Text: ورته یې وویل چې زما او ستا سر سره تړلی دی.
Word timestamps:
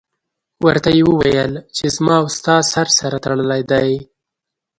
ورته 0.65 0.89
یې 0.97 1.03
وویل 1.09 1.51
چې 1.75 1.85
زما 1.95 2.15
او 2.21 2.27
ستا 2.37 2.55
سر 2.71 2.87
سره 2.99 3.15
تړلی 3.23 3.61
دی. 3.71 3.91